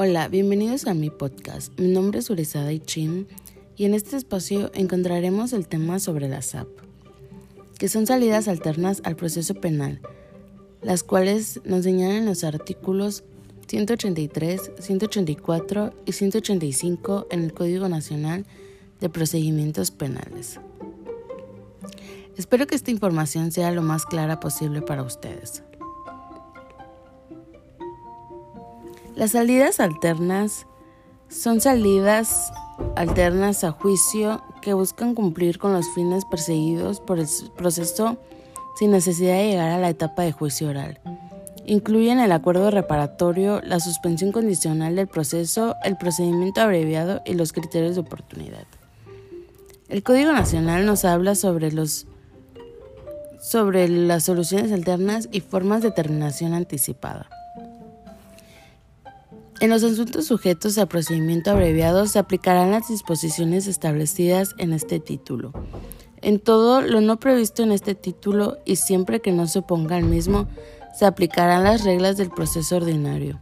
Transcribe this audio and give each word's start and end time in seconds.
Hola, 0.00 0.28
bienvenidos 0.28 0.86
a 0.86 0.94
mi 0.94 1.10
podcast. 1.10 1.76
Mi 1.76 1.88
nombre 1.88 2.20
es 2.20 2.30
Urizada 2.30 2.72
Ichim 2.72 3.26
y 3.74 3.84
en 3.84 3.94
este 3.94 4.16
espacio 4.16 4.70
encontraremos 4.72 5.52
el 5.52 5.66
tema 5.66 5.98
sobre 5.98 6.28
la 6.28 6.40
SAP, 6.40 6.68
que 7.80 7.88
son 7.88 8.06
salidas 8.06 8.46
alternas 8.46 9.00
al 9.02 9.16
proceso 9.16 9.54
penal, 9.54 10.00
las 10.82 11.02
cuales 11.02 11.60
nos 11.64 11.82
señalan 11.82 12.26
los 12.26 12.44
artículos 12.44 13.24
183, 13.66 14.70
184 14.78 15.94
y 16.06 16.12
185 16.12 17.26
en 17.32 17.42
el 17.42 17.52
Código 17.52 17.88
Nacional 17.88 18.46
de 19.00 19.08
Procedimientos 19.08 19.90
Penales. 19.90 20.60
Espero 22.36 22.68
que 22.68 22.76
esta 22.76 22.92
información 22.92 23.50
sea 23.50 23.72
lo 23.72 23.82
más 23.82 24.06
clara 24.06 24.38
posible 24.38 24.80
para 24.80 25.02
ustedes. 25.02 25.64
Las 29.18 29.32
salidas 29.32 29.80
alternas 29.80 30.68
son 31.28 31.60
salidas 31.60 32.52
alternas 32.94 33.64
a 33.64 33.72
juicio 33.72 34.40
que 34.62 34.74
buscan 34.74 35.16
cumplir 35.16 35.58
con 35.58 35.72
los 35.72 35.88
fines 35.92 36.24
perseguidos 36.24 37.00
por 37.00 37.18
el 37.18 37.26
proceso 37.56 38.16
sin 38.78 38.92
necesidad 38.92 39.38
de 39.38 39.48
llegar 39.48 39.70
a 39.70 39.78
la 39.78 39.88
etapa 39.88 40.22
de 40.22 40.30
juicio 40.30 40.68
oral. 40.68 41.00
Incluyen 41.66 42.20
el 42.20 42.30
acuerdo 42.30 42.70
reparatorio, 42.70 43.60
la 43.62 43.80
suspensión 43.80 44.30
condicional 44.30 44.94
del 44.94 45.08
proceso, 45.08 45.74
el 45.82 45.96
procedimiento 45.96 46.60
abreviado 46.60 47.20
y 47.24 47.34
los 47.34 47.52
criterios 47.52 47.96
de 47.96 48.02
oportunidad. 48.02 48.68
El 49.88 50.04
Código 50.04 50.32
Nacional 50.32 50.86
nos 50.86 51.04
habla 51.04 51.34
sobre 51.34 51.72
los 51.72 52.06
sobre 53.40 53.88
las 53.88 54.22
soluciones 54.22 54.70
alternas 54.70 55.28
y 55.32 55.40
formas 55.40 55.82
de 55.82 55.90
terminación 55.90 56.54
anticipada. 56.54 57.28
En 59.60 59.70
los 59.70 59.82
asuntos 59.82 60.26
sujetos 60.26 60.78
a 60.78 60.86
procedimiento 60.86 61.50
abreviado 61.50 62.06
se 62.06 62.20
aplicarán 62.20 62.70
las 62.70 62.86
disposiciones 62.86 63.66
establecidas 63.66 64.54
en 64.56 64.72
este 64.72 65.00
título. 65.00 65.52
En 66.22 66.38
todo 66.38 66.80
lo 66.80 67.00
no 67.00 67.18
previsto 67.18 67.64
en 67.64 67.72
este 67.72 67.96
título 67.96 68.58
y 68.64 68.76
siempre 68.76 69.20
que 69.20 69.32
no 69.32 69.48
se 69.48 69.58
oponga 69.58 69.96
al 69.96 70.04
mismo, 70.04 70.46
se 70.96 71.06
aplicarán 71.06 71.64
las 71.64 71.82
reglas 71.82 72.16
del 72.16 72.30
proceso 72.30 72.76
ordinario. 72.76 73.40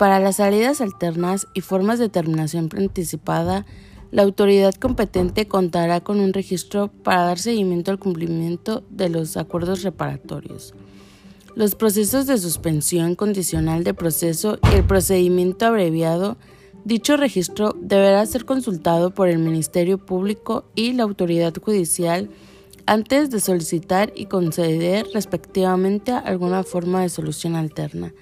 Para 0.00 0.18
las 0.18 0.36
salidas 0.36 0.80
alternas 0.80 1.46
y 1.54 1.60
formas 1.60 2.00
de 2.00 2.08
terminación 2.08 2.68
anticipada, 2.76 3.66
la 4.10 4.22
autoridad 4.22 4.74
competente 4.74 5.46
contará 5.46 6.00
con 6.00 6.18
un 6.18 6.32
registro 6.32 6.88
para 6.88 7.22
dar 7.22 7.38
seguimiento 7.38 7.92
al 7.92 8.00
cumplimiento 8.00 8.82
de 8.90 9.10
los 9.10 9.36
acuerdos 9.36 9.84
reparatorios 9.84 10.74
los 11.56 11.74
procesos 11.74 12.26
de 12.26 12.36
suspensión 12.36 13.14
condicional 13.14 13.82
de 13.82 13.94
proceso 13.94 14.58
y 14.70 14.76
el 14.76 14.84
procedimiento 14.84 15.64
abreviado, 15.64 16.36
dicho 16.84 17.16
registro 17.16 17.74
deberá 17.80 18.24
ser 18.26 18.44
consultado 18.44 19.14
por 19.14 19.28
el 19.28 19.38
Ministerio 19.38 19.96
Público 19.96 20.66
y 20.74 20.92
la 20.92 21.04
autoridad 21.04 21.54
judicial 21.56 22.28
antes 22.84 23.30
de 23.30 23.40
solicitar 23.40 24.12
y 24.14 24.26
conceder 24.26 25.06
respectivamente 25.14 26.12
alguna 26.12 26.62
forma 26.62 27.00
de 27.00 27.08
solución 27.08 27.56
alterna 27.56 28.12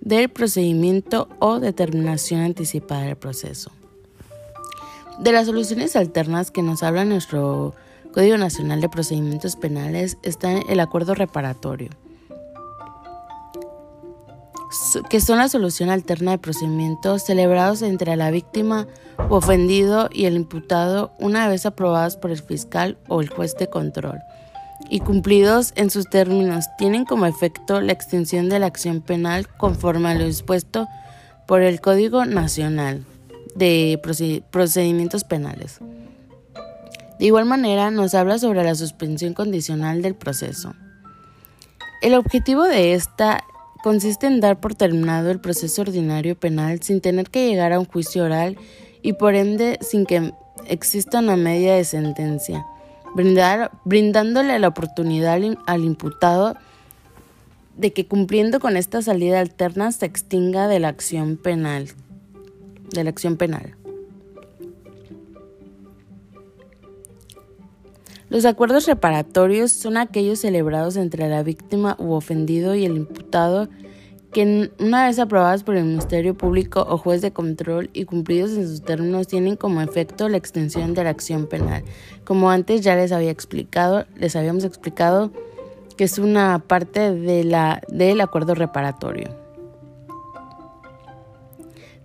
del 0.00 0.30
procedimiento 0.30 1.28
o 1.40 1.60
determinación 1.60 2.40
anticipada 2.40 3.02
del 3.02 3.16
proceso. 3.16 3.70
De 5.18 5.30
las 5.30 5.44
soluciones 5.46 5.94
alternas 5.94 6.50
que 6.50 6.62
nos 6.62 6.82
habla 6.82 7.04
nuestro 7.04 7.74
Código 8.14 8.38
Nacional 8.38 8.80
de 8.80 8.88
Procedimientos 8.88 9.56
Penales 9.56 10.16
está 10.22 10.52
el 10.52 10.80
acuerdo 10.80 11.14
reparatorio 11.14 11.90
que 15.08 15.20
son 15.20 15.38
la 15.38 15.48
solución 15.48 15.90
alterna 15.90 16.32
de 16.32 16.38
procedimientos 16.38 17.24
celebrados 17.24 17.82
entre 17.82 18.16
la 18.16 18.30
víctima 18.30 18.86
o 19.28 19.36
ofendido 19.36 20.08
y 20.12 20.26
el 20.26 20.36
imputado 20.36 21.12
una 21.18 21.48
vez 21.48 21.66
aprobados 21.66 22.16
por 22.16 22.30
el 22.30 22.42
fiscal 22.42 22.98
o 23.08 23.20
el 23.20 23.28
juez 23.28 23.56
de 23.56 23.68
control 23.68 24.18
y 24.90 25.00
cumplidos 25.00 25.72
en 25.76 25.90
sus 25.90 26.08
términos 26.08 26.66
tienen 26.76 27.04
como 27.04 27.26
efecto 27.26 27.80
la 27.80 27.92
extensión 27.92 28.48
de 28.48 28.58
la 28.58 28.66
acción 28.66 29.00
penal 29.00 29.48
conforme 29.48 30.08
a 30.08 30.14
lo 30.14 30.24
dispuesto 30.24 30.88
por 31.46 31.62
el 31.62 31.80
Código 31.80 32.24
Nacional 32.24 33.04
de 33.54 34.00
Procedimientos 34.50 35.24
Penales. 35.24 35.78
De 37.18 37.26
igual 37.26 37.46
manera, 37.46 37.90
nos 37.90 38.14
habla 38.14 38.38
sobre 38.38 38.62
la 38.62 38.76
suspensión 38.76 39.34
condicional 39.34 40.02
del 40.02 40.14
proceso. 40.14 40.74
El 42.00 42.14
objetivo 42.14 42.62
de 42.62 42.94
esta 42.94 43.42
consiste 43.82 44.26
en 44.26 44.40
dar 44.40 44.60
por 44.60 44.74
terminado 44.74 45.30
el 45.30 45.40
proceso 45.40 45.82
ordinario 45.82 46.38
penal 46.38 46.82
sin 46.82 47.00
tener 47.00 47.30
que 47.30 47.48
llegar 47.48 47.72
a 47.72 47.78
un 47.78 47.86
juicio 47.86 48.24
oral 48.24 48.56
y 49.02 49.14
por 49.14 49.34
ende 49.34 49.78
sin 49.80 50.06
que 50.06 50.32
exista 50.66 51.20
una 51.20 51.36
media 51.36 51.74
de 51.74 51.84
sentencia, 51.84 52.66
brindándole 53.84 54.58
la 54.58 54.68
oportunidad 54.68 55.38
al 55.66 55.84
imputado 55.84 56.56
de 57.76 57.92
que 57.92 58.06
cumpliendo 58.06 58.60
con 58.60 58.76
esta 58.76 59.02
salida 59.02 59.40
alterna 59.40 59.92
se 59.92 60.06
extinga. 60.06 60.66
De 60.66 60.80
la 60.80 60.88
acción 63.10 63.36
penal. 63.36 63.77
Los 68.30 68.44
acuerdos 68.44 68.86
reparatorios 68.86 69.72
son 69.72 69.96
aquellos 69.96 70.40
celebrados 70.40 70.96
entre 70.96 71.28
la 71.28 71.42
víctima 71.42 71.96
u 71.98 72.12
ofendido 72.12 72.74
y 72.74 72.84
el 72.84 72.96
imputado 72.96 73.68
que 74.32 74.70
una 74.78 75.06
vez 75.06 75.18
aprobados 75.18 75.62
por 75.62 75.76
el 75.76 75.84
Ministerio 75.84 76.36
Público 76.36 76.86
o 76.86 76.98
juez 76.98 77.22
de 77.22 77.32
control 77.32 77.88
y 77.94 78.04
cumplidos 78.04 78.50
en 78.50 78.68
sus 78.68 78.82
términos 78.82 79.26
tienen 79.26 79.56
como 79.56 79.80
efecto 79.80 80.28
la 80.28 80.36
extensión 80.36 80.92
de 80.92 81.04
la 81.04 81.10
acción 81.10 81.46
penal. 81.46 81.82
Como 82.24 82.50
antes 82.50 82.82
ya 82.82 82.94
les 82.94 83.12
había 83.12 83.30
explicado, 83.30 84.04
les 84.16 84.36
habíamos 84.36 84.64
explicado 84.64 85.30
que 85.96 86.04
es 86.04 86.18
una 86.18 86.58
parte 86.58 87.12
de 87.14 87.44
la, 87.44 87.80
del 87.88 88.20
acuerdo 88.20 88.54
reparatorio. 88.54 89.34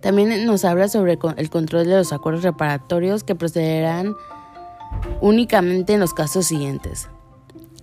También 0.00 0.46
nos 0.46 0.64
habla 0.64 0.88
sobre 0.88 1.18
el 1.36 1.50
control 1.50 1.86
de 1.86 1.96
los 1.96 2.12
acuerdos 2.12 2.42
reparatorios 2.42 3.24
que 3.24 3.34
procederán 3.34 4.14
únicamente 5.20 5.94
en 5.94 6.00
los 6.00 6.14
casos 6.14 6.46
siguientes. 6.46 7.08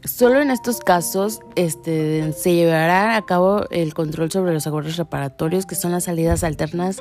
Solo 0.03 0.41
en 0.41 0.49
estos 0.49 0.79
casos 0.79 1.41
este, 1.55 2.33
se 2.33 2.55
llevará 2.55 3.15
a 3.15 3.21
cabo 3.23 3.65
el 3.69 3.93
control 3.93 4.31
sobre 4.31 4.53
los 4.53 4.65
acuerdos 4.65 4.97
reparatorios, 4.97 5.67
que 5.67 5.75
son 5.75 5.91
las 5.91 6.05
salidas 6.05 6.43
alternas 6.43 6.97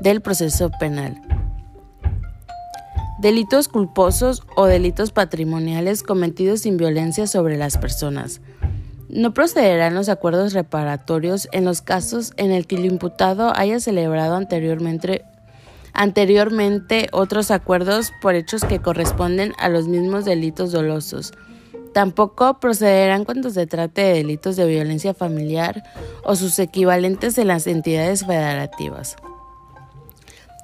del 0.00 0.20
proceso 0.20 0.70
penal. 0.78 1.20
Delitos 3.20 3.68
culposos 3.68 4.42
o 4.56 4.66
delitos 4.66 5.12
patrimoniales 5.12 6.02
cometidos 6.02 6.60
sin 6.60 6.76
violencia 6.76 7.26
sobre 7.26 7.56
las 7.56 7.78
personas. 7.78 8.42
No 9.08 9.32
procederán 9.32 9.94
los 9.94 10.08
acuerdos 10.08 10.52
reparatorios 10.52 11.48
en 11.52 11.64
los 11.64 11.80
casos 11.80 12.32
en 12.36 12.50
el 12.50 12.66
que 12.66 12.76
el 12.76 12.84
imputado 12.84 13.52
haya 13.56 13.78
celebrado 13.80 14.36
anteriormente 14.36 15.24
anteriormente 15.92 17.08
otros 17.12 17.50
acuerdos 17.50 18.12
por 18.20 18.34
hechos 18.34 18.64
que 18.64 18.80
corresponden 18.80 19.52
a 19.58 19.68
los 19.68 19.88
mismos 19.88 20.24
delitos 20.24 20.72
dolosos. 20.72 21.32
Tampoco 21.92 22.58
procederán 22.58 23.24
cuando 23.24 23.50
se 23.50 23.66
trate 23.66 24.02
de 24.02 24.14
delitos 24.14 24.56
de 24.56 24.66
violencia 24.66 25.12
familiar 25.12 25.82
o 26.24 26.36
sus 26.36 26.58
equivalentes 26.58 27.36
en 27.36 27.48
las 27.48 27.66
entidades 27.66 28.24
federativas. 28.24 29.16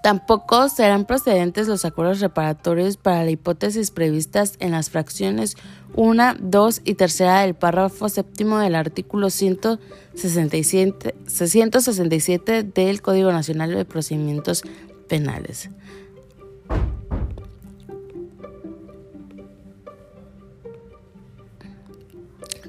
Tampoco 0.02 0.68
serán 0.68 1.04
procedentes 1.06 1.66
los 1.66 1.84
acuerdos 1.84 2.20
reparatorios 2.20 2.96
para 2.96 3.24
la 3.24 3.30
hipótesis 3.30 3.90
previstas 3.90 4.54
en 4.60 4.70
las 4.70 4.90
fracciones 4.90 5.56
1, 5.96 6.36
2 6.38 6.82
y 6.84 6.94
3 6.94 7.18
del 7.18 7.54
párrafo 7.54 8.08
séptimo 8.08 8.58
del 8.58 8.76
artículo 8.76 9.28
167, 9.28 11.16
167 11.26 12.62
del 12.62 13.02
Código 13.02 13.32
Nacional 13.32 13.74
de 13.74 13.84
Procedimientos 13.84 14.62
penales. 15.08 15.70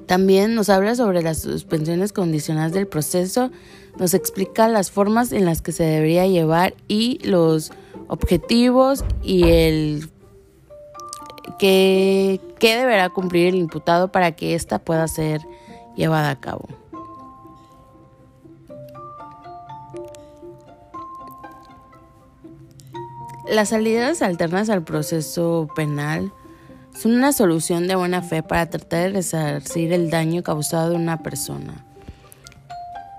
También 0.10 0.56
nos 0.56 0.70
habla 0.70 0.96
sobre 0.96 1.22
las 1.22 1.38
suspensiones 1.38 2.14
condicionales 2.14 2.74
del 2.74 2.88
proceso, 2.88 3.52
nos 4.00 4.16
explica 4.16 4.68
las 4.68 4.90
formas 4.90 5.32
en 5.32 5.46
las 5.46 5.62
que 5.62 5.72
se 5.72 5.84
debería 5.84 6.26
llevar 6.26 6.74
y 6.88 7.20
los 7.28 7.72
objetivos 8.08 9.06
y 9.22 9.44
el 9.50 10.10
que, 11.60 12.42
que 12.58 12.76
deberá 12.76 13.10
cumplir 13.10 13.50
el 13.50 13.56
imputado 13.56 14.12
para 14.12 14.32
que 14.32 14.56
ésta 14.56 14.80
pueda 14.80 15.08
ser 15.08 15.42
llevada 15.96 16.32
a 16.32 16.40
cabo. 16.40 16.68
Las 23.50 23.70
salidas 23.70 24.22
alternas 24.22 24.70
al 24.70 24.84
proceso 24.84 25.68
penal 25.76 26.32
son 26.96 27.16
una 27.16 27.34
solución 27.34 27.88
de 27.88 27.96
buena 27.96 28.22
fe 28.22 28.44
para 28.44 28.70
tratar 28.70 29.00
de 29.00 29.10
resarcir 29.10 29.92
el 29.92 30.12
daño 30.12 30.44
causado 30.44 30.94
a 30.94 31.00
una 31.00 31.24
persona. 31.24 31.84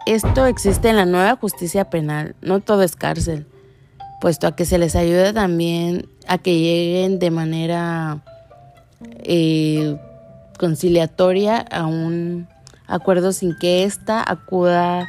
Esto 0.06 0.46
existe 0.46 0.88
en 0.88 0.96
la 0.96 1.04
nueva 1.04 1.34
justicia 1.34 1.90
penal, 1.90 2.36
no 2.42 2.60
todo 2.60 2.84
es 2.84 2.94
cárcel, 2.94 3.48
puesto 4.20 4.46
a 4.46 4.54
que 4.54 4.66
se 4.66 4.78
les 4.78 4.94
ayuda 4.94 5.32
también 5.32 6.08
a 6.28 6.38
que 6.38 6.56
lleguen 6.56 7.18
de 7.18 7.30
manera 7.32 8.22
eh, 9.24 9.96
conciliatoria 10.60 11.58
a 11.58 11.86
un 11.86 12.46
acuerdo 12.86 13.32
sin 13.32 13.58
que 13.58 13.82
ésta 13.82 14.22
acuda 14.24 15.08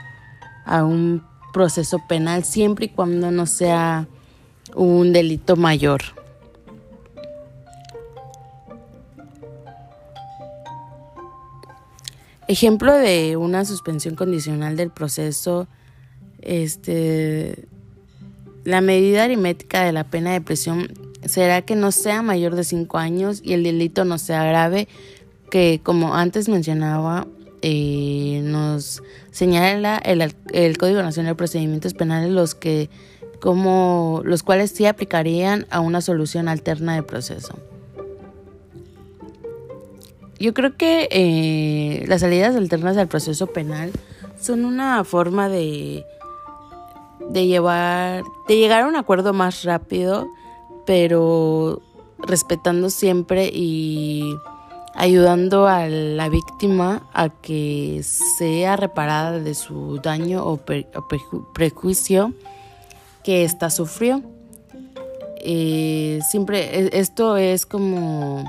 a 0.66 0.84
un 0.84 1.24
proceso 1.54 2.00
penal 2.08 2.44
siempre 2.44 2.86
y 2.86 2.90
cuando 2.90 3.30
no 3.30 3.46
sea 3.46 4.08
un 4.76 5.14
delito 5.14 5.56
mayor. 5.56 6.02
Ejemplo 12.48 12.94
de 12.94 13.38
una 13.38 13.64
suspensión 13.66 14.16
condicional 14.16 14.76
del 14.76 14.90
proceso, 14.90 15.68
este, 16.42 17.66
la 18.66 18.82
medida 18.82 19.24
aritmética 19.24 19.84
de 19.84 19.94
la 19.94 20.04
pena 20.04 20.34
de 20.34 20.42
prisión 20.42 20.92
será 21.26 21.62
que 21.62 21.76
no 21.76 21.92
sea 21.92 22.22
mayor 22.22 22.56
de 22.56 22.64
cinco 22.64 22.98
años 22.98 23.42
y 23.44 23.54
el 23.54 23.64
delito 23.64 24.06
no 24.06 24.18
sea 24.18 24.44
grave, 24.44 24.88
que 25.50 25.80
como 25.84 26.16
antes 26.16 26.50
mencionaba, 26.50 27.28
eh, 27.62 28.42
nos 28.44 29.04
señala 29.32 29.98
el, 29.98 30.78
Código 30.78 31.04
Nacional 31.04 31.34
de 31.34 31.38
Procedimientos 31.38 31.94
Penales 31.94 32.32
los 32.32 32.56
que 32.56 32.90
como 33.42 34.22
los 34.24 34.44
cuales 34.44 34.72
sí 34.72 34.86
aplicarían 34.86 35.66
a 35.70 35.80
una 35.80 36.02
solución 36.02 36.48
alterna 36.48 36.96
de 36.96 37.04
proceso. 37.04 37.58
Yo 40.40 40.54
creo 40.54 40.78
que 40.78 41.08
eh, 41.12 42.06
las 42.08 42.22
salidas 42.22 42.56
alternas 42.56 42.98
al 42.98 43.08
proceso 43.08 43.48
penal 43.48 43.92
son 44.40 44.66
una 44.66 45.04
forma 45.04 45.50
de, 45.50 46.06
de 47.30 47.48
llevar, 47.48 48.24
de 48.48 48.58
llegar 48.58 48.84
a 48.84 48.88
un 48.88 48.96
acuerdo 48.96 49.34
más 49.34 49.64
rápido, 49.64 50.28
pero 50.86 51.82
respetando 52.20 52.90
siempre 52.90 53.50
y 53.54 54.36
ayudando 54.94 55.68
a 55.68 55.88
la 55.88 56.30
víctima 56.30 57.08
a 57.14 57.30
que 57.30 58.02
sea 58.04 58.76
reparada 58.76 59.40
de 59.40 59.56
su 59.56 60.00
daño 60.02 60.46
o, 60.46 60.60
prejuicio 61.54 62.34
que 63.24 63.44
ésta 63.44 63.70
sufrió. 63.70 64.22
Eh, 65.44 66.20
siempre 66.30 66.80
e, 66.80 67.00
esto 67.00 67.38
es 67.38 67.66
como 67.66 68.46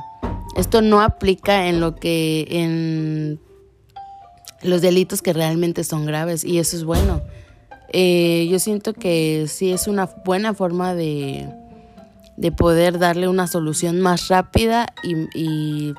esto 0.57 0.83
no 0.83 1.01
aplica 1.01 1.69
en 1.69 1.81
lo 1.81 1.97
que 1.97 2.47
en 2.51 3.41
los 4.63 4.83
delitos 4.83 5.23
que 5.23 5.33
realmente 5.33 5.85
son 5.85 6.07
graves 6.07 6.45
y 6.45 6.59
eso 6.59 6.77
es 6.77 6.85
bueno. 6.85 7.23
Eh, 7.95 8.49
yo 8.51 8.59
siento 8.59 8.95
que 8.95 9.47
sí 9.49 9.73
es 9.73 9.87
una 9.87 10.07
buena 10.25 10.55
forma 10.55 10.95
de, 10.95 11.49
de 12.37 12.53
poder 12.53 12.99
darle 12.99 13.29
una 13.29 13.47
solución 13.47 14.01
más 14.01 14.29
rápida 14.29 14.93
y, 15.35 15.95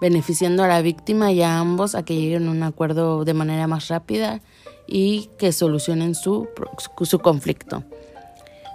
beneficiando 0.00 0.62
a 0.62 0.68
la 0.68 0.82
víctima 0.82 1.32
y 1.32 1.40
a 1.40 1.58
ambos 1.58 1.94
a 1.94 2.04
que 2.04 2.14
lleguen 2.14 2.48
a 2.48 2.50
un 2.50 2.62
acuerdo 2.62 3.24
de 3.24 3.32
manera 3.32 3.66
más 3.66 3.88
rápida 3.88 4.42
y 4.86 5.30
que 5.38 5.52
solucionen 5.52 6.14
su, 6.14 6.48
su 7.02 7.18
conflicto. 7.18 7.82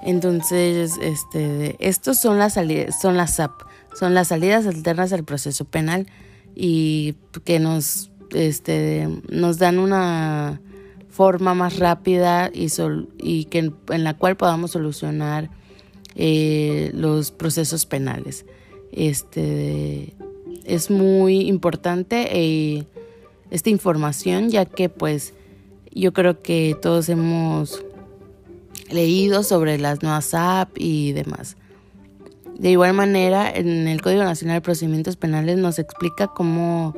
Entonces, 0.03 0.98
este, 1.01 1.75
estos 1.80 2.18
son 2.18 2.39
las 2.39 2.53
salidas, 2.53 3.00
son 3.00 3.18
las 3.18 3.36
SAP 3.36 3.51
son 3.94 4.13
las 4.13 4.30
salidas 4.30 4.65
alternas 4.68 5.13
al 5.13 5.24
proceso 5.24 5.65
penal 5.65 6.07
y 6.56 7.15
que 7.44 7.59
nos, 7.59 8.12
este, 8.33 9.07
nos 9.30 9.57
dan 9.57 9.80
una 9.80 10.62
forma 11.09 11.53
más 11.53 11.77
rápida 11.77 12.50
y, 12.53 12.68
y 13.19 13.45
que 13.45 13.71
en, 13.89 14.03
la 14.03 14.18
cual 14.18 14.38
podamos 14.38 14.71
solucionar 14.71 15.50
eh, 16.15 16.92
los 16.94 17.31
procesos 17.31 17.86
penales. 17.86 18.45
Este, 18.92 20.13
es 20.65 20.89
muy 20.89 21.42
importante 21.42 22.27
eh, 22.31 22.86
esta 23.50 23.69
información 23.69 24.50
ya 24.50 24.65
que 24.65 24.89
pues 24.89 25.33
yo 25.94 26.13
creo 26.13 26.42
que 26.42 26.77
todos 26.81 27.09
hemos 27.09 27.83
leído 28.91 29.43
sobre 29.43 29.77
las 29.77 30.03
nuevas 30.03 30.33
apps 30.33 30.73
y 30.77 31.13
demás. 31.13 31.57
De 32.57 32.69
igual 32.69 32.93
manera, 32.93 33.49
en 33.49 33.88
el 33.88 34.01
Código 34.01 34.23
Nacional 34.23 34.57
de 34.57 34.61
Procedimientos 34.61 35.15
Penales 35.15 35.57
nos 35.57 35.79
explica 35.79 36.27
cómo 36.27 36.93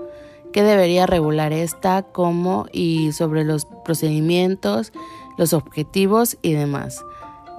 qué 0.53 0.63
debería 0.63 1.05
regular 1.05 1.51
esta, 1.51 2.03
cómo 2.03 2.67
y 2.71 3.11
sobre 3.11 3.43
los 3.43 3.65
procedimientos, 3.83 4.93
los 5.37 5.51
objetivos 5.51 6.37
y 6.41 6.53
demás. 6.53 7.03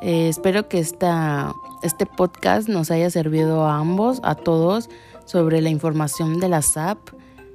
Eh, 0.01 0.29
espero 0.29 0.69
que 0.69 0.79
esta, 0.79 1.53
este 1.83 2.07
podcast 2.07 2.69
nos 2.69 2.91
haya 2.91 3.11
servido 3.11 3.65
a 3.65 3.79
ambos, 3.79 4.21
a 4.23 4.35
todos, 4.35 4.89
sobre 5.27 5.61
la 5.61 5.71
información 5.71 6.41
de 6.41 6.49
la 6.49 6.63
SAP 6.63 6.99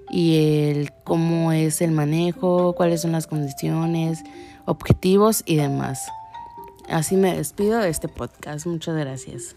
y 0.10 0.70
el 0.70 0.92
cómo 1.04 1.52
es 1.52 1.82
el 1.82 1.92
manejo, 1.92 2.74
cuáles 2.74 3.02
son 3.02 3.14
las 3.14 3.28
condiciones, 3.28 4.24
objetivos 4.66 5.44
y 5.46 5.56
demás. 5.56 6.10
Así 6.90 7.16
me 7.16 7.36
despido 7.36 7.80
de 7.80 7.90
este 7.90 8.08
podcast. 8.08 8.66
Muchas 8.66 8.96
gracias. 8.96 9.56